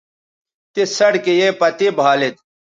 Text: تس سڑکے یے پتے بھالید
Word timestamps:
تس 0.73 0.89
سڑکے 0.97 1.33
یے 1.39 1.47
پتے 1.59 1.87
بھالید 1.97 2.35